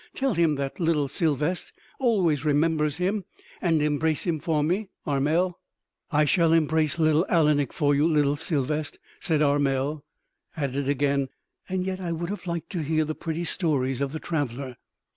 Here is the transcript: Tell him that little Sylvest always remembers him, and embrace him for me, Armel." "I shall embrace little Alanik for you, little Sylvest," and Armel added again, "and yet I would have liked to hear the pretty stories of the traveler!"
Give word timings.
Tell 0.15 0.33
him 0.33 0.55
that 0.55 0.79
little 0.79 1.07
Sylvest 1.07 1.73
always 1.99 2.43
remembers 2.43 2.97
him, 2.97 3.23
and 3.61 3.83
embrace 3.83 4.23
him 4.23 4.39
for 4.39 4.63
me, 4.63 4.89
Armel." 5.05 5.59
"I 6.09 6.25
shall 6.25 6.53
embrace 6.53 6.97
little 6.97 7.23
Alanik 7.29 7.71
for 7.71 7.93
you, 7.93 8.07
little 8.07 8.35
Sylvest," 8.35 8.97
and 9.29 9.43
Armel 9.43 10.03
added 10.57 10.89
again, 10.89 11.29
"and 11.69 11.85
yet 11.85 11.99
I 12.01 12.13
would 12.13 12.31
have 12.31 12.47
liked 12.47 12.71
to 12.71 12.79
hear 12.81 13.05
the 13.05 13.13
pretty 13.13 13.43
stories 13.43 14.01
of 14.01 14.11
the 14.11 14.19
traveler!" 14.19 14.77